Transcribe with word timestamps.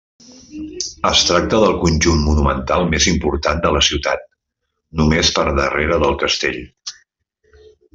Es 1.09 1.19
tracta 1.27 1.59
del 1.63 1.75
conjunt 1.83 2.23
monumental 2.29 2.87
més 2.95 3.09
important 3.13 3.63
de 3.67 3.75
la 3.77 3.85
ciutat, 3.91 4.27
només 5.03 5.33
per 5.39 5.47
darrere 5.63 6.03
del 6.07 6.23
Castell. 6.27 6.63